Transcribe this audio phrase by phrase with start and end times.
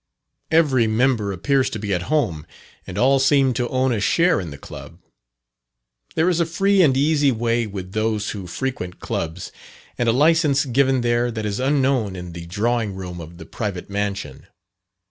[0.49, 2.47] Every member appears to be at home,
[2.87, 4.97] and all seem to own a share in the Club.
[6.15, 9.51] There is a free and easy way with those who frequent Clubs,
[9.99, 13.91] and a licence given there that is unknown in the drawing room of the private
[13.91, 14.47] mansion.